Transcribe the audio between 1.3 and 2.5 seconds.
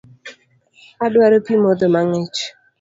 pii modho mang'ich